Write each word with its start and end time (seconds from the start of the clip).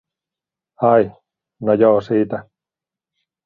"Ai, 0.91 1.11
no 1.61 1.73
joo 1.79 2.01
siitä. 2.01 2.45